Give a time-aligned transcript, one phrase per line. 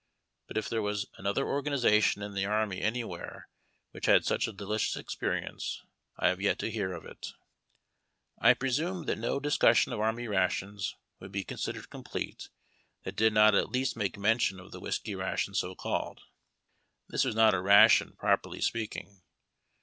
[0.47, 3.47] But if there was another organization in the army anywhere
[3.91, 5.83] which had such a delicious experience,
[6.15, 7.27] 1 have yet to hear of it.
[8.39, 12.49] I })resume that no discussion of army rations would be considered complete
[13.03, 16.21] that did not at least make mention of the whiskey ration so called.
[17.07, 19.21] This was not a ration, prop erly speaking.